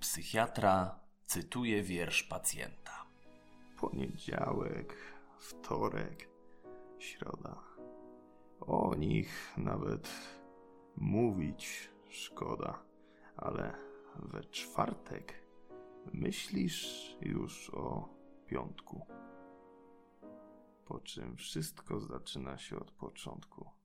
[0.00, 3.04] psychiatra cytuje wiersz pacjenta.
[3.80, 4.96] Poniedziałek,
[5.38, 6.28] wtorek,
[6.98, 7.56] środa.
[8.60, 10.08] O nich nawet
[10.96, 12.82] mówić szkoda,
[13.36, 13.74] ale
[14.16, 15.42] we czwartek
[16.12, 18.08] myślisz już o
[18.46, 19.06] piątku.
[20.84, 23.77] Po czym wszystko zaczyna się od początku.